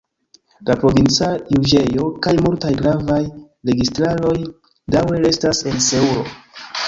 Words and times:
La 0.69 0.75
provinca 0.83 1.25
juĝejo 1.49 2.07
kaj 2.27 2.33
multaj 2.45 2.71
gravaj 2.79 3.19
registaroj 3.71 4.33
daŭre 4.95 5.19
restas 5.27 5.61
en 5.73 5.77
Seulo. 5.89 6.25